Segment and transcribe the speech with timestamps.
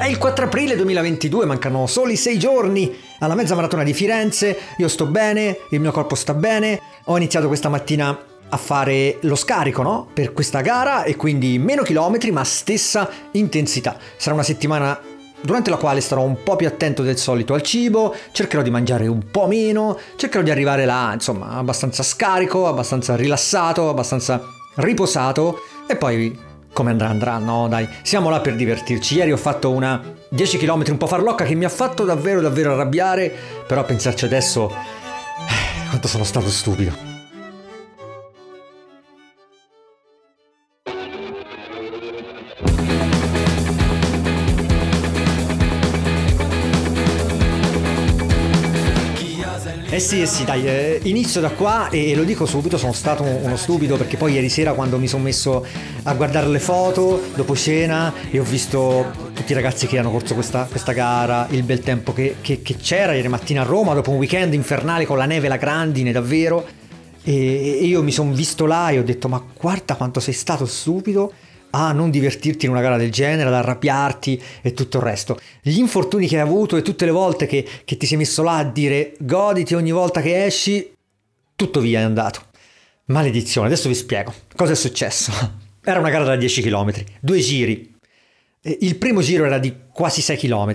[0.00, 4.88] È il 4 aprile 2022, mancano soli 6 giorni alla mezza maratona di Firenze, io
[4.88, 8.18] sto bene, il mio corpo sta bene, ho iniziato questa mattina
[8.48, 10.08] a fare lo scarico no?
[10.10, 13.98] per questa gara e quindi meno chilometri ma stessa intensità.
[14.16, 14.98] Sarà una settimana
[15.42, 19.06] durante la quale starò un po' più attento del solito al cibo, cercherò di mangiare
[19.06, 24.42] un po' meno, cercherò di arrivare là insomma abbastanza scarico, abbastanza rilassato, abbastanza
[24.76, 29.16] riposato e poi come andrà andrà, no dai, siamo là per divertirci.
[29.16, 32.72] Ieri ho fatto una 10 km un po' farlocca che mi ha fatto davvero davvero
[32.72, 33.32] arrabbiare,
[33.66, 37.09] però a pensarci adesso eh, quanto sono stato stupido.
[50.00, 53.56] Sì, eh sì, dai, eh, inizio da qua e lo dico subito, sono stato uno
[53.56, 55.64] stupido perché poi ieri sera quando mi sono messo
[56.02, 60.34] a guardare le foto dopo cena e ho visto tutti i ragazzi che hanno corso
[60.34, 64.10] questa, questa gara, il bel tempo che, che, che, c'era ieri mattina a Roma dopo
[64.10, 66.66] un weekend infernale con la neve e la grandine davvero.
[67.22, 70.64] E, e io mi sono visto là e ho detto ma guarda quanto sei stato
[70.64, 71.30] stupido
[71.70, 75.38] a non divertirti in una gara del genere, ad arrabbiarti e tutto il resto.
[75.62, 78.58] Gli infortuni che hai avuto e tutte le volte che, che ti sei messo là
[78.58, 80.92] a dire goditi ogni volta che esci,
[81.54, 82.42] tutto via è andato.
[83.06, 85.32] Maledizione, adesso vi spiego cosa è successo.
[85.82, 87.94] Era una gara da 10 km, due giri.
[88.62, 90.74] Il primo giro era di quasi 6 km.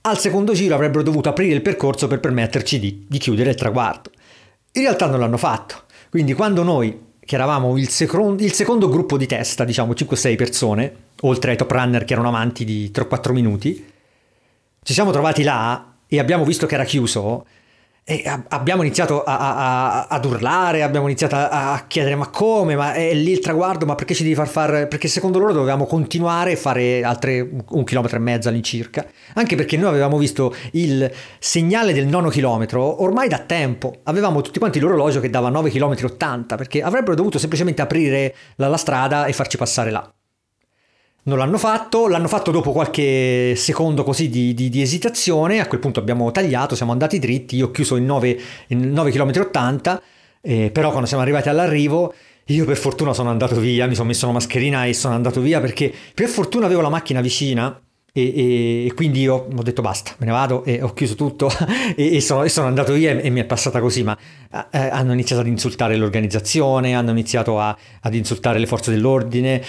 [0.00, 4.10] Al secondo giro avrebbero dovuto aprire il percorso per permetterci di, di chiudere il traguardo.
[4.72, 5.82] In realtà non l'hanno fatto.
[6.08, 6.98] Quindi quando noi
[7.30, 11.70] che eravamo il, second- il secondo gruppo di testa, diciamo 5-6 persone, oltre ai top
[11.70, 13.88] runner che erano avanti di 3-4 minuti,
[14.82, 17.46] ci siamo trovati là e abbiamo visto che era chiuso
[18.04, 22.94] e abbiamo iniziato a, a, ad urlare, abbiamo iniziato a, a, chiedere ma come, ma
[22.94, 26.52] è lì il traguardo, ma perché ci devi far fare, perché secondo loro dovevamo continuare
[26.52, 31.92] e fare altre un chilometro e mezzo all'incirca, anche perché noi avevamo visto il segnale
[31.92, 36.56] del nono chilometro ormai da tempo, avevamo tutti quanti l'orologio che dava 9 km 80,
[36.56, 40.12] perché avrebbero dovuto semplicemente aprire la, la strada e farci passare là.
[41.22, 45.78] Non l'hanno fatto, l'hanno fatto dopo qualche secondo così di, di, di, esitazione, a quel
[45.78, 50.02] punto abbiamo tagliato, siamo andati dritti, io ho chiuso in 9, in 9 km 80,
[50.40, 52.14] eh, però quando siamo arrivati all'arrivo
[52.46, 55.60] io per fortuna sono andato via, mi sono messo una mascherina e sono andato via
[55.60, 57.80] perché per fortuna avevo la macchina vicina
[58.12, 61.48] e, e, e quindi ho, ho, detto basta, me ne vado e ho chiuso tutto
[61.94, 64.16] e, e sono, sono, andato via e, mi è passata così, ma
[64.50, 69.62] eh, hanno iniziato ad insultare l'organizzazione, hanno iniziato a, ad insultare le forze dell'ordine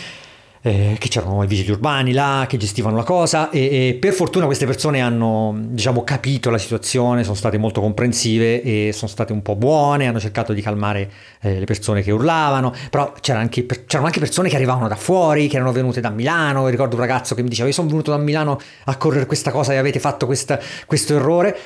[0.61, 4.45] eh, che c'erano i vigili urbani là che gestivano la cosa e, e, per fortuna
[4.45, 9.41] queste persone hanno diciamo capito la situazione, sono state molto comprensive e sono state un
[9.41, 11.11] po' buone, hanno cercato di calmare
[11.41, 15.47] eh, le persone che urlavano, però c'erano anche, c'erano anche, persone che arrivavano da fuori,
[15.47, 18.17] che erano venute da Milano, ricordo un ragazzo che mi diceva io sono venuto da
[18.17, 21.57] Milano a correre questa cosa e avete fatto questa, questo errore.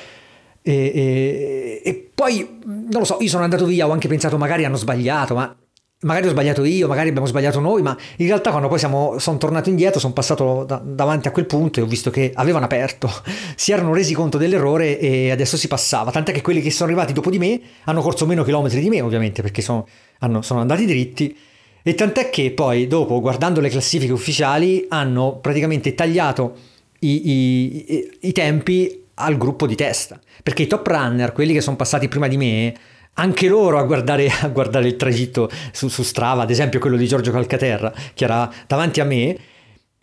[0.62, 4.64] E, e, e, poi, non lo so, io sono andato via, ho anche pensato magari
[4.64, 5.54] hanno sbagliato, ma
[6.00, 9.38] magari ho sbagliato io, magari abbiamo sbagliato noi, ma in realtà quando poi siamo, sono
[9.38, 13.10] tornato indietro, sono passato da, davanti a quel punto e ho visto che avevano aperto,
[13.56, 17.12] si erano resi conto dell'errore e adesso si passava, tant'è che quelli che sono arrivati
[17.14, 19.86] dopo di me hanno corso meno chilometri di me ovviamente perché sono,
[20.18, 21.36] hanno, sono andati dritti.
[21.82, 26.56] E tant'è che poi dopo guardando le classifiche ufficiali hanno praticamente tagliato
[27.00, 31.76] i, i, i tempi al gruppo di testa, perché i top runner, quelli che sono
[31.76, 32.74] passati prima di me,
[33.18, 37.06] anche loro a guardare, a guardare il tragitto su, su, Strava, ad esempio quello di
[37.06, 39.36] Giorgio Calcaterra, che era davanti a me,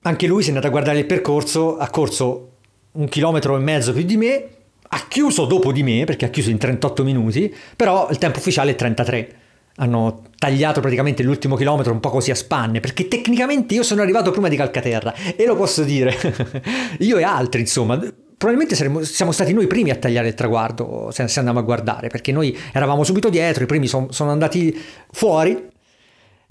[0.02, 2.50] anche lui si è andato a guardare il percorso, ha corso
[2.94, 4.48] un chilometro e mezzo più di me,
[4.96, 8.72] ha chiuso dopo di me, perché ha chiuso in 38 minuti, però il tempo ufficiale
[8.72, 9.36] è 33.
[9.78, 14.30] Hanno tagliato praticamente l'ultimo chilometro un po' così a spanne, perché tecnicamente io sono arrivato
[14.30, 16.16] prima di Calcaterra, e lo posso dire,
[17.00, 18.00] io e altri insomma,
[18.44, 21.64] probabilmente saremmo, siamo stati noi i primi a tagliare il traguardo se, se andiamo a
[21.64, 24.78] guardare, perché noi eravamo subito dietro, i primi son, sono andati
[25.12, 25.70] fuori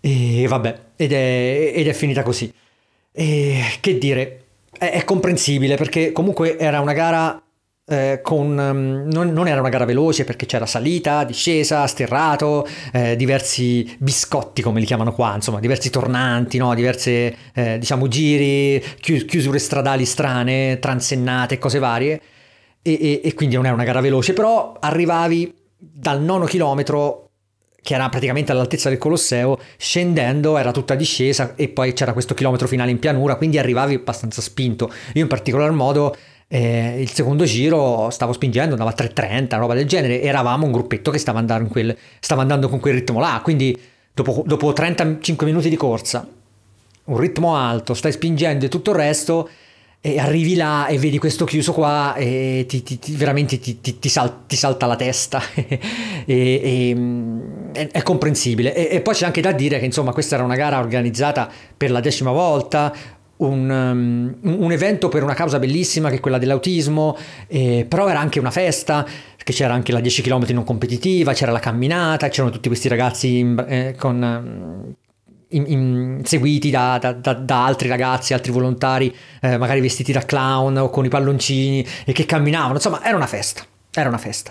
[0.01, 2.51] e vabbè, ed è, ed è finita così.
[3.13, 4.45] E che dire,
[4.79, 7.43] è, è comprensibile perché comunque era una gara
[7.93, 13.17] eh, con, um, non, non, era una gara veloce perché c'era salita, discesa, sterrato, eh,
[13.17, 16.75] diversi biscotti come li chiamano qua, insomma diversi tornanti, no?
[16.75, 22.21] diverse eh, diciamo giri, chius- chiusure stradali strane, transennate, cose varie
[22.81, 27.29] e, e, e quindi non era una gara veloce, però arrivavi dal nono chilometro
[27.83, 32.69] che era praticamente all'altezza del Colosseo, scendendo era tutta discesa e poi c'era questo chilometro
[32.69, 34.91] finale in pianura, quindi arrivavi abbastanza spinto.
[35.15, 36.17] Io in particolar modo
[36.55, 40.21] eh, il secondo giro stavo spingendo, andava a 3.30, roba del genere.
[40.21, 43.41] Eravamo un gruppetto che stava andando, quel, stava andando con quel ritmo là.
[43.43, 43.75] Quindi
[44.13, 46.29] dopo, dopo 35 minuti di corsa,
[47.05, 49.49] un ritmo alto, stai spingendo e tutto il resto,
[50.03, 54.41] e arrivi là e vedi questo chiuso qua e ti, ti, ti, veramente ti, sal,
[54.49, 55.79] salta la testa e,
[56.27, 60.35] e, mm, è, è, comprensibile e, e, poi c'è anche da dire che insomma questa
[60.35, 62.93] era una gara organizzata per la decima volta
[63.47, 63.69] un,
[64.43, 67.17] um, un evento per una causa bellissima che è quella dell'autismo
[67.47, 69.05] eh, però era anche una festa
[69.37, 73.39] perché c'era anche la 10 km non competitiva c'era la camminata c'erano tutti questi ragazzi
[73.39, 74.95] in, eh, con
[75.53, 80.25] in, in, seguiti da, da, da, da, altri ragazzi, altri volontari, eh, magari vestiti da
[80.25, 82.75] clown o con i palloncini e che camminavano.
[82.75, 83.65] Insomma, era una festa.
[83.93, 84.51] Era una festa.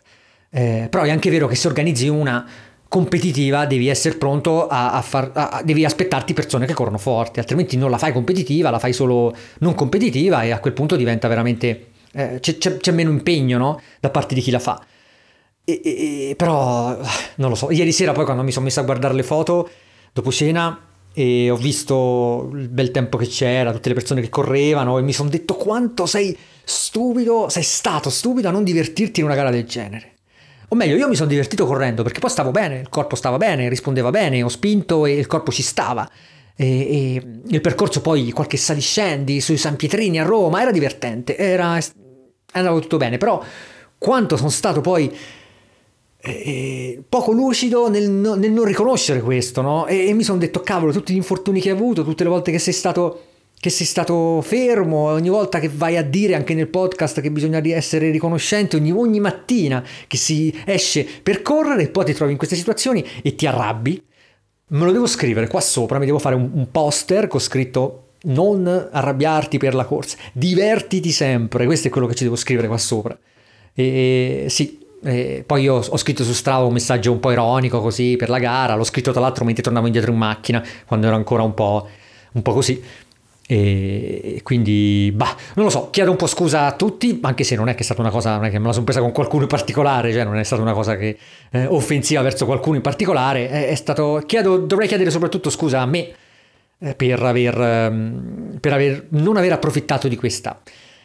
[0.50, 2.46] Eh, però è anche vero che se organizzi una
[2.92, 7.78] competitiva devi essere pronto a, a far a, devi aspettarti persone che corrono forti altrimenti
[7.78, 11.92] non la fai competitiva la fai solo non competitiva e a quel punto diventa veramente
[12.12, 13.82] eh, c'è, c'è, c'è, meno impegno no?
[14.02, 14.84] da parte di chi la fa
[15.64, 17.00] e, e, però
[17.36, 19.70] non lo so ieri sera poi quando mi sono messo a guardare le foto
[20.12, 20.78] dopo cena
[21.14, 25.14] e ho visto il bel tempo che c'era, tutte le persone che correvano e mi
[25.14, 29.66] sono detto quanto sei stupido, sei stato stupido a non divertirti in una gara del
[29.66, 30.16] genere.
[30.74, 33.68] O meglio, io mi sono divertito correndo perché poi stavo bene, il corpo stava bene,
[33.68, 36.10] rispondeva bene, ho spinto e il corpo ci stava.
[36.56, 41.78] E, e il percorso poi, qualche saliscendi sui San Pietrini a Roma, era divertente, era,
[42.54, 43.44] andava tutto bene, però
[43.98, 45.14] quanto sono stato poi
[46.22, 49.88] eh, poco lucido nel, nel, non riconoscere questo, no?
[49.88, 52.50] E, e mi sono detto, cavolo, tutti gli infortuni che hai avuto, tutte le volte
[52.50, 53.24] che sei stato
[53.62, 57.62] che sei stato fermo, ogni volta che vai a dire anche nel podcast che bisogna
[57.64, 62.40] essere riconoscenti, ogni, ogni, mattina che si esce per correre e poi ti trovi in
[62.40, 64.04] queste situazioni e ti arrabbi,
[64.70, 68.66] me lo devo scrivere qua sopra, mi devo fare un, un poster con scritto non
[68.92, 73.16] arrabbiarti per la corsa, divertiti sempre, questo è quello che ci devo scrivere qua sopra.
[73.76, 78.16] E sì, e poi io ho scritto su Strava un messaggio un po' ironico così
[78.16, 81.44] per la gara, l'ho scritto tra l'altro mentre tornavo indietro in macchina, quando ero ancora
[81.44, 81.88] un po',
[82.32, 83.10] un po così.
[83.54, 87.68] E quindi, bah, non lo so, chiedo un po' scusa a tutti, anche se non
[87.68, 89.42] è che è stata una cosa, non è che me la sono presa con qualcuno
[89.42, 91.18] in particolare, cioè non è stata una cosa che,
[91.52, 95.86] eh, offensiva verso qualcuno in particolare, è, è, stato, chiedo, dovrei chiedere soprattutto scusa a
[95.86, 96.14] me
[96.80, 100.58] eh, per, aver, ehm, per aver, non aver approfittato di questa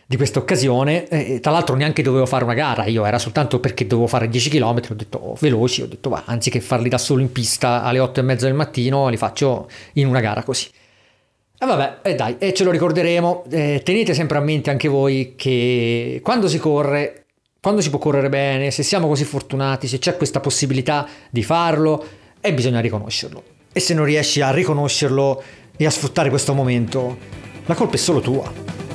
[0.08, 1.08] di questa occasione.
[1.08, 4.50] Eh, tra l'altro neanche dovevo fare una gara, io era soltanto perché dovevo fare 10
[4.50, 7.98] km, ho detto oh, veloci, ho detto va, anziché farli da solo in pista alle
[7.98, 10.68] 8 e mezza del mattino, li faccio in una gara così.
[11.58, 13.44] E vabbè, e dai, e ce lo ricorderemo.
[13.50, 17.24] Eh, tenete sempre a mente anche voi che quando si corre,
[17.60, 22.04] quando si può correre bene, se siamo così fortunati, se c'è questa possibilità di farlo,
[22.40, 23.42] e bisogna riconoscerlo.
[23.72, 25.42] E se non riesci a riconoscerlo
[25.76, 27.16] e a sfruttare questo momento,
[27.64, 28.85] la colpa è solo tua.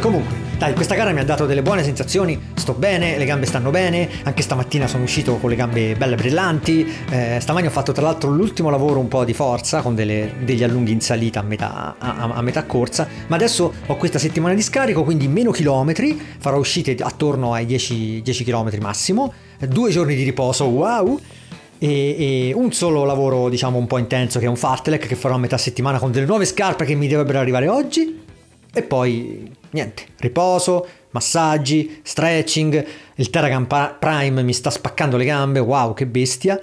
[0.00, 3.70] Comunque, dai, questa gara mi ha dato delle buone sensazioni, sto bene, le gambe stanno
[3.70, 8.02] bene, anche stamattina sono uscito con le gambe belle brillanti, eh, stamani ho fatto tra
[8.02, 11.94] l'altro l'ultimo lavoro un po' di forza con delle, degli allunghi in salita a metà,
[11.98, 16.58] a, a metà corsa, ma adesso ho questa settimana di scarico, quindi meno chilometri, farò
[16.58, 19.32] uscite attorno ai 10, 10 km massimo,
[19.68, 21.20] due giorni di riposo, wow!
[21.78, 25.36] E, e, un solo lavoro diciamo un po' intenso che è un fartlek che farò
[25.36, 28.28] a metà settimana con delle nuove scarpe che mi dovrebbero arrivare oggi
[28.72, 33.66] e poi niente, riposo, massaggi, stretching, il Terragan
[33.98, 36.58] Prime mi sta spaccando le gambe, wow che bestia,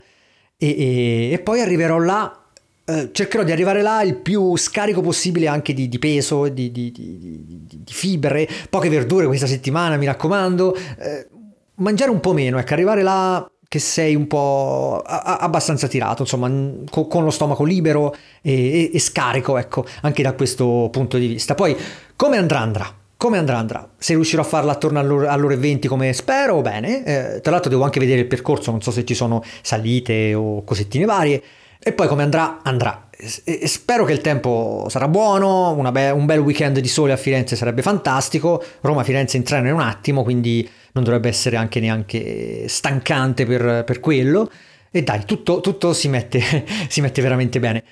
[0.57, 2.45] e, e, e poi arriverò là,
[2.85, 6.91] eh, cercherò di arrivare là il più scarico possibile anche di, di peso, di, di,
[6.91, 11.27] di, fibre, poche verdure questa settimana mi raccomando, eh,
[11.75, 16.49] mangiare un po' meno, ecco, arrivare là che sei un po' abbastanza tirato, insomma,
[16.89, 21.53] con, lo stomaco libero e, e, e, scarico, ecco, anche da questo punto di vista.
[21.53, 21.75] Poi,
[22.15, 22.95] come andrà andrà?
[23.17, 23.89] Come andrà andrà?
[23.97, 27.03] Se riuscirò a farla attorno alle ore 20 come spero, bene.
[27.03, 30.63] Eh, tra l'altro devo anche vedere il percorso, non so se ci sono salite o
[30.63, 31.41] cosettine varie.
[31.79, 32.59] E poi come andrà?
[32.63, 33.09] Andrà.
[33.43, 37.55] E spero che il tempo sarà buono, be- un bel weekend di sole a Firenze
[37.55, 43.45] sarebbe fantastico, Roma-Firenze in treno in un attimo, quindi non dovrebbe essere anche neanche stancante
[43.45, 44.51] per, per quello.
[44.89, 46.41] E dai, tutto, tutto si, mette,
[46.89, 47.83] si mette veramente bene.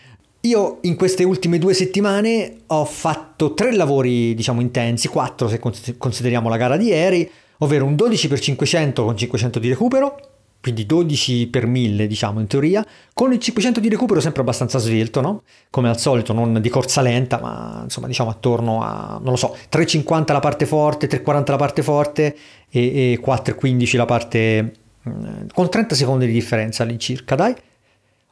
[0.41, 5.59] Io in queste ultime due settimane ho fatto tre lavori, diciamo, intensi, quattro se
[5.97, 10.34] consideriamo la gara di ieri, ovvero un 12x500 con 500 di recupero,
[10.65, 15.21] quindi 12 per 1000 diciamo in teoria, con il 500 di recupero sempre abbastanza svelto,
[15.21, 15.43] no?
[15.69, 19.55] Come al solito, non di corsa lenta, ma insomma diciamo attorno a, non lo so,
[19.71, 22.35] 3,50 la parte forte, 3,40 la parte forte
[22.67, 24.73] e, e 4,15 la parte...
[25.07, 27.53] Mm, con 30 secondi di differenza all'incirca, dai.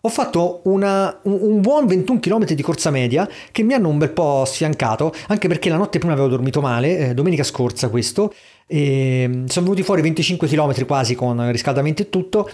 [0.06, 3.98] Ho fatto una, un, un, buon 21 km di corsa media che mi hanno un
[3.98, 8.34] bel po' sfiancato, anche perché la notte prima avevo dormito male, eh, domenica scorsa questo,
[8.68, 12.50] e sono venuti fuori 25 km quasi con riscaldamento e tutto,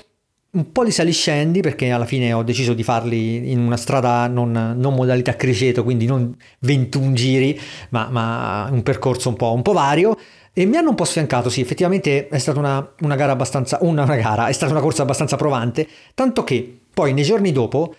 [0.52, 4.76] un po' di saliscendi perché alla fine ho deciso di farli in una strada non,
[4.78, 9.74] non modalità criceto, quindi non 21 giri, ma, ma un percorso un po', un po'
[9.74, 10.16] vario.
[10.54, 14.04] E mi hanno un po' sfiancato, sì, effettivamente è stata una, una gara abbastanza, una,
[14.04, 17.96] una, gara, è stata una corsa abbastanza provante, tanto che poi nei giorni dopo,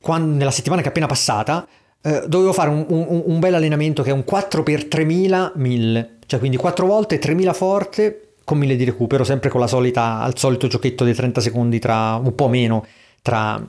[0.00, 1.66] quando, nella settimana che è appena passata,
[2.02, 6.56] eh, dovevo fare un, un, un, bel allenamento che è un 4x3000 1000, cioè quindi
[6.56, 11.04] 4 volte 3000 forte con 1000 di recupero, sempre con la solita, al solito giochetto
[11.04, 12.84] dei 30 secondi tra un po' meno
[13.22, 13.64] tra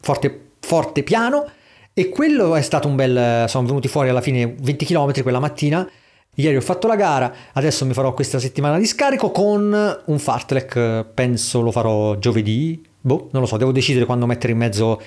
[0.00, 1.48] forte, forte piano.
[1.94, 5.88] E quello è stato un bel, sono venuti fuori alla fine 20 km quella mattina
[6.38, 11.06] Ieri ho fatto la gara, adesso mi farò questa settimana di scarico con un fartlek,
[11.14, 15.00] penso lo farò giovedì, boh, non lo so, devo decidere quando mettere in mezzo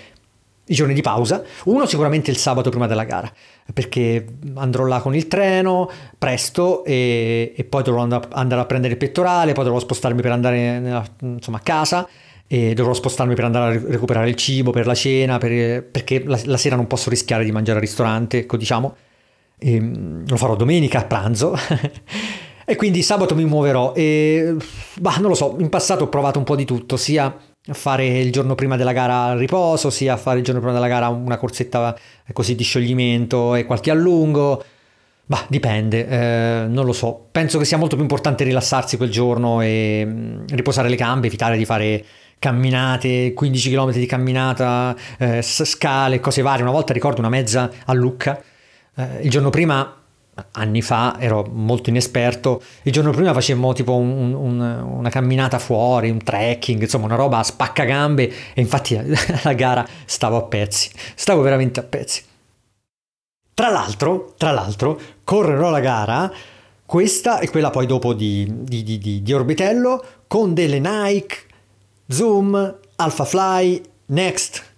[0.65, 1.43] i giorni di pausa.
[1.65, 3.31] Uno sicuramente il sabato prima della gara,
[3.71, 9.00] perché andrò là con il treno presto e, e poi dovrò andare a prendere il
[9.00, 12.07] pettorale, poi dovrò spostarmi per andare nella, insomma, a casa
[12.48, 16.39] e dovrò spostarmi per andare a recuperare il cibo per la cena, per, perché la,
[16.45, 18.95] la, sera non posso rischiare di mangiare al ristorante, ecco diciamo.
[19.60, 21.56] E ehm, lo farò domenica a pranzo.
[22.66, 24.56] e quindi sabato mi muoverò e
[25.00, 27.36] bah, non lo so, in passato ho provato un po' di tutto, sia
[27.72, 31.08] fare il giorno prima della gara al riposo, sia fare il giorno prima della gara
[31.08, 31.98] una corsetta
[32.32, 34.63] così di scioglimento e qualche allungo.
[35.25, 37.28] Bah, dipende, eh, non lo so.
[37.32, 41.58] Penso che sia molto più importante rilassarsi quel giorno e mm, riposare le gambe, evitare
[41.58, 42.04] di fare
[42.39, 46.63] camminate, 15 km di camminata, eh, scale, cose varie.
[46.63, 48.42] Una volta ricordo una mezza a Lucca
[49.00, 49.96] eh, il giorno prima
[50.51, 52.62] anni fa ero molto inesperto.
[52.84, 57.39] Il giorno prima facemmo tipo un, un, una camminata fuori un trekking insomma una roba
[57.39, 58.32] a spaccagambe.
[58.53, 59.00] E infatti
[59.44, 60.89] la gara stavo a pezzi.
[61.15, 62.24] Stavo veramente a pezzi.
[63.53, 66.32] Tra l'altro tra l'altro correrò la gara
[66.86, 71.38] questa e quella poi dopo di, di, di, di Orbitello con delle Nike
[72.08, 74.69] Zoom Alpha Fly Next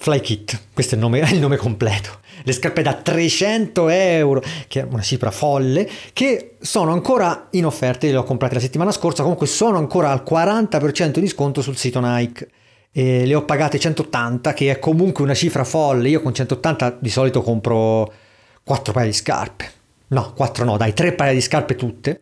[0.00, 4.42] Fly Kit questo è il nome, è il nome completo le scarpe da 300 euro,
[4.68, 8.90] che è una cifra folle, che sono ancora in offerta, le ho comprate la settimana
[8.90, 12.48] scorsa, comunque sono ancora al 40% di sconto sul sito Nike.
[12.90, 16.08] E le ho pagate 180, che è comunque una cifra folle.
[16.08, 18.10] Io con 180 di solito compro
[18.64, 19.70] 4 paia di scarpe.
[20.08, 22.20] No, 4 no, dai, 3 paia di scarpe tutte.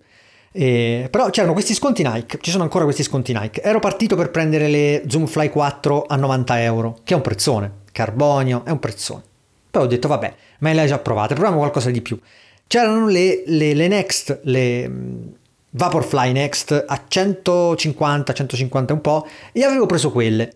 [0.59, 3.61] Eh, però c'erano questi sconti Nike, ci sono ancora questi sconti Nike.
[3.61, 7.71] Ero partito per prendere le Zoom Fly 4 a 90 euro, che è un prezzone.
[7.93, 9.23] Carbonio, è un prezzone.
[9.71, 12.19] Poi ho detto, vabbè, ma le hai già provate, proviamo qualcosa di più.
[12.67, 15.27] C'erano le, le, le Next, le mm,
[15.73, 20.51] Vaporfly Next a 150, 150 un po', e avevo preso quelle.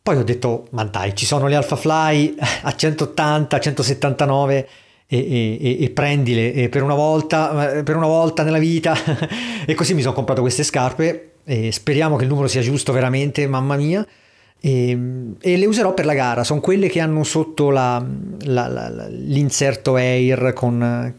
[0.00, 4.68] Poi ho detto, ma dai, ci sono le Alpha Fly a 180, 179
[5.12, 8.96] e, e, e, prendile e per una volta, eh, per una volta nella vita.
[9.66, 13.46] e così mi sono comprato queste scarpe e speriamo che il numero sia giusto veramente,
[13.46, 14.06] mamma mia.
[14.58, 14.98] E,
[15.38, 18.02] e, le userò per la gara, sono quelle che hanno sotto la,
[18.44, 21.14] la, la, l'inserto Air con,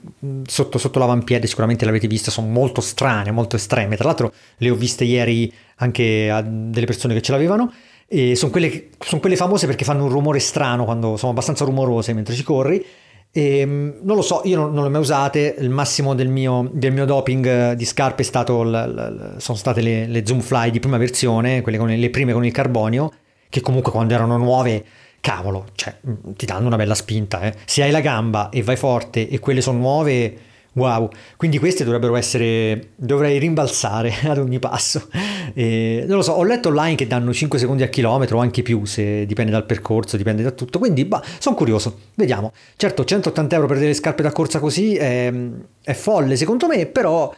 [0.47, 4.75] sotto, sotto l'avampiede, sicuramente l'avete vista, sono molto strane, molto estreme, tra l'altro le ho
[4.75, 7.71] viste ieri anche a delle persone che ce l'avevano.
[8.07, 12.13] E sono quelle, sono quelle famose perché fanno un rumore strano quando sono abbastanza rumorose
[12.13, 12.83] mentre ci corri
[13.35, 16.29] e, ehm, non lo so, io non, non, le ho mai usate, il massimo del
[16.29, 20.39] mio, del mio doping di scarpe è stato l, l, sono state le, le Zoom
[20.39, 23.11] Fly di prima versione, quelle con le prime con il carbonio
[23.49, 24.83] che comunque quando erano nuove,
[25.19, 27.41] cavolo, cioè, mm, ti danno una bella spinta.
[27.41, 27.53] Eh.
[27.65, 30.37] Se hai la gamba e vai forte e quelle sono nuove,
[30.73, 31.09] wow.
[31.37, 35.07] Quindi queste dovrebbero essere, dovrei rimbalzare ad ogni passo.
[35.53, 38.61] E, non lo so, ho letto online che danno 5 secondi a chilometro o anche
[38.61, 40.79] più, se dipende dal percorso, dipende da tutto.
[40.79, 42.51] Quindi, bah, sono curioso, vediamo.
[42.75, 45.31] Certo, 180 euro per delle scarpe da corsa così è,
[45.83, 47.33] è folle secondo me, però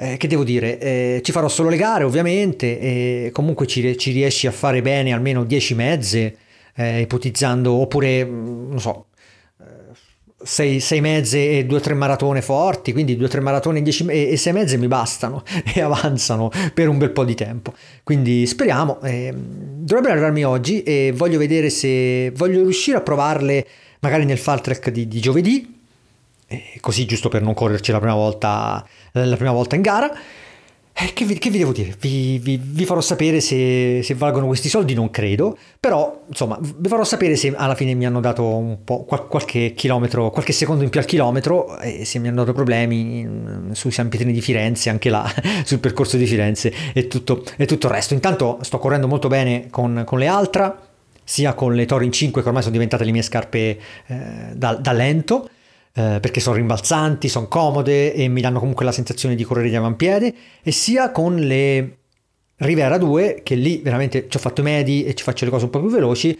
[0.00, 4.12] eh, che devo dire, eh, ci farò solo le gare ovviamente e comunque ci, ci
[4.12, 6.36] riesci a fare bene almeno 10 mezze,
[6.76, 9.06] eh, ipotizzando, oppure, mm, non so,
[10.40, 14.88] 6, eh, 6 mezze e 2-3 maratone forti, quindi 2-3 maratone e 6 mezze mi
[14.88, 15.42] bastano
[15.74, 17.74] e avanzano per un bel po' di tempo.
[18.02, 23.66] Quindi speriamo, eh, dovrebbero arrivarmi oggi e voglio vedere se voglio riuscire a provarle
[24.00, 25.76] magari nel fall track di, di giovedì
[26.50, 30.10] eh, così giusto per non correrci la prima volta, la prima volta in gara.
[31.00, 31.94] Eh, che, vi, che, vi, devo dire?
[32.00, 36.88] Vi, vi, vi farò sapere se, se, valgono questi soldi, non credo, però insomma vi
[36.88, 40.90] farò sapere se alla fine mi hanno dato un po' qualche chilometro, qualche secondo in
[40.90, 45.08] più al chilometro e se mi hanno dato problemi sui San Pietrini di Firenze, anche
[45.08, 45.32] là,
[45.64, 48.14] sul percorso di Firenze e tutto, e tutto il resto.
[48.14, 50.76] Intanto sto correndo molto bene con, con le Altra,
[51.22, 54.16] sia con le Torin 5 che ormai sono diventate le mie scarpe eh,
[54.52, 55.48] da, da, lento,
[55.94, 59.76] eh, perché sono rimbalzanti, sono comode e mi danno comunque la sensazione di correre di
[59.76, 61.98] avampiede, e sia con le
[62.56, 65.64] Rivera 2, che lì veramente ci ho fatto i medi e ci faccio le cose
[65.64, 66.36] un po' più veloci,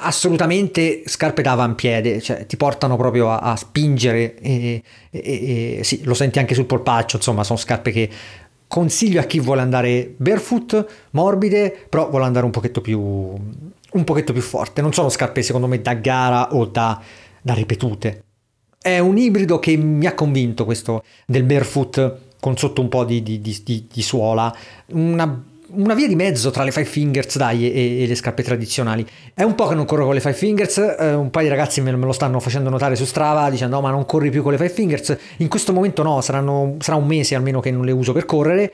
[0.00, 6.02] assolutamente scarpe da avampiede, cioè ti portano proprio a, a spingere e, e, e, sì,
[6.04, 8.08] lo senti anche sul polpaccio, insomma sono scarpe che
[8.66, 14.32] consiglio a chi vuole andare barefoot, morbide, però vuole andare un pochetto più, un pochetto
[14.32, 17.02] più forte, non sono scarpe secondo me da gara o da,
[17.42, 18.22] da ripetute.
[18.80, 23.22] È un ibrido che mi ha convinto questo del barefoot con sotto un po' di,
[23.22, 24.54] di, di, di suola,
[24.88, 29.06] una una via di mezzo tra le Five Fingers dai, e, e, le scarpe tradizionali.
[29.34, 31.80] È un po' che non corro con le Five Fingers, eh, un paio di ragazzi
[31.80, 34.52] me, me, lo stanno facendo notare su Strava dicendo no ma non corri più con
[34.52, 35.16] le Five Fingers.
[35.38, 38.72] In questo momento no, saranno, sarà un mese almeno che non le uso per correre.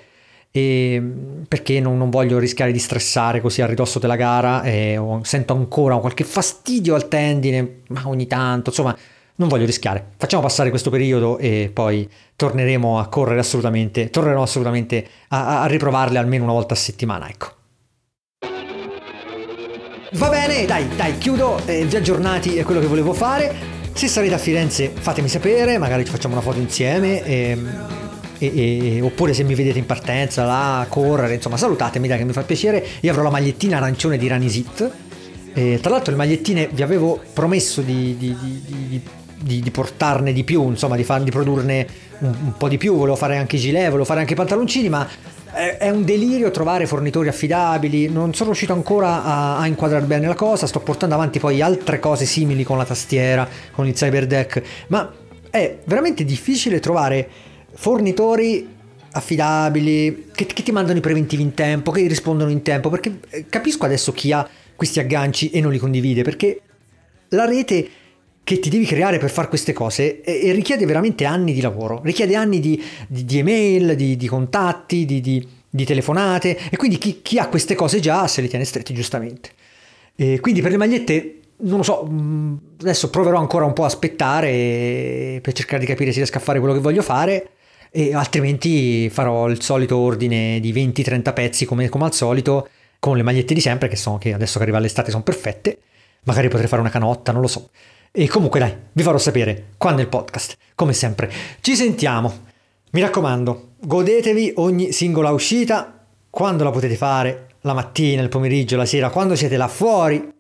[0.55, 5.97] Perché non, non, voglio rischiare di stressare così a ridosso della gara e sento ancora
[5.97, 8.97] qualche fastidio al tendine ma ogni tanto insomma
[9.37, 10.13] non voglio rischiare.
[10.17, 16.19] Facciamo passare questo periodo e poi torneremo a correre assolutamente, tornerò assolutamente a, a riprovarle
[16.19, 17.53] almeno una volta a settimana, ecco.
[20.13, 23.73] Va bene, dai, dai, chiudo, eh, vi aggiornati è quello che volevo fare.
[23.93, 27.25] Se sarete a Firenze fatemi sapere, magari ci facciamo una foto insieme.
[27.25, 27.87] Ehm,
[28.39, 32.25] e, e, oppure se mi vedete in partenza là a correre, insomma salutatemi dai che
[32.25, 32.85] mi fa piacere.
[33.01, 34.91] Io avrò la magliettina arancione di Ranisit.
[35.53, 39.03] E, tra l'altro le magliettine vi avevo promesso di, di, di, di
[39.45, 41.87] di, di, portarne di più, insomma, di, far, di produrne
[42.19, 42.97] un, un, po' di più.
[42.97, 45.07] Volevo fare anche gilet, volevo fare anche pantaloncini, ma
[45.53, 48.09] è, è un delirio trovare fornitori affidabili.
[48.09, 50.67] Non sono riuscito ancora a, a, inquadrare bene la cosa.
[50.67, 55.13] Sto portando avanti poi altre cose simili con la tastiera, con il cyberdeck, ma
[55.51, 57.29] è veramente difficile trovare
[57.75, 58.73] fornitori
[59.13, 63.47] affidabili che, che ti mandano i preventivi in tempo, che rispondono in tempo, perché eh,
[63.49, 66.61] capisco adesso chi ha questi agganci e non li condivide, perché
[67.29, 67.89] la rete
[68.45, 72.01] che ti devi creare per fare queste cose e, e richiede veramente anni di lavoro,
[72.05, 77.39] richiede anni di, di, di email, di, di contatti, di, telefonate e quindi chi, chi,
[77.39, 79.51] ha queste cose già se le tiene strette giustamente.
[80.15, 83.87] E quindi per le magliette non lo so, mm, adesso proverò ancora un po' a
[83.87, 87.49] aspettare per cercare di capire se riesco a fare quello che voglio fare
[87.91, 93.23] e altrimenti farò il solito ordine di 20-30 pezzi come, come, al solito con le
[93.23, 95.79] magliette di sempre che, sono, che adesso che arriva l'estate sono perfette,
[96.25, 97.71] magari potrei fare una canotta, non lo so.
[98.17, 101.29] E comunque dai, vi farò sapere qua nel podcast, come sempre.
[101.61, 102.45] Ci sentiamo.
[102.93, 108.87] Mi raccomando, godetevi ogni singola uscita, quando la potete fare, la mattina, il pomeriggio, la
[108.87, 110.33] sera, quando siete là fuori,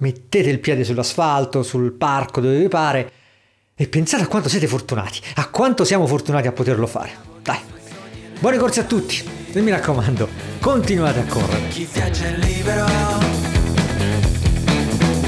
[0.00, 3.12] mettete il piede sull'asfalto, sul parco, dove vi pare,
[3.74, 7.12] e pensate a quanto siete fortunati, a quanto siamo fortunati a poterlo fare.
[7.40, 7.60] Dai,
[8.40, 10.28] buone corse a tutti e mi raccomando,
[10.60, 11.68] continuate a correre.
[11.68, 12.84] Chi viaggia è libero,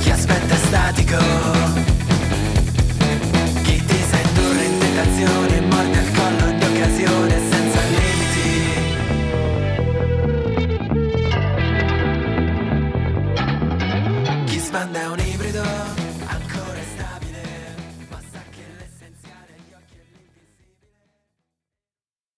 [0.00, 1.83] chi aspetta è statico.